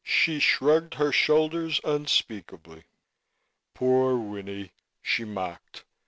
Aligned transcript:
She 0.03 0.39
shrugged 0.39 0.95
her 0.95 1.11
shoulders 1.11 1.79
unspeakably. 1.83 2.85
"Poor 3.75 4.17
Winnie!" 4.17 4.71
she 4.99 5.25
mocked. 5.25 5.83